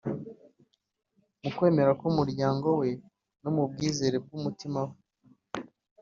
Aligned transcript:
mukwemera 1.41 1.91
k’umuryango 1.99 2.67
we 2.79 2.89
no 3.41 3.49
mu 3.55 3.63
bwizere 3.71 4.17
bw’umutima 4.23 4.79
we 4.89 4.95